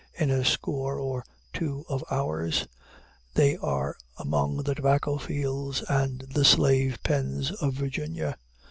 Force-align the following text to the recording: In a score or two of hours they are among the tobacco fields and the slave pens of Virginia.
In 0.17 0.31
a 0.31 0.43
score 0.43 0.97
or 0.97 1.23
two 1.53 1.85
of 1.87 2.03
hours 2.09 2.65
they 3.35 3.55
are 3.57 3.95
among 4.17 4.63
the 4.63 4.73
tobacco 4.73 5.19
fields 5.19 5.83
and 5.87 6.21
the 6.33 6.43
slave 6.43 6.97
pens 7.03 7.51
of 7.51 7.75
Virginia. 7.75 8.35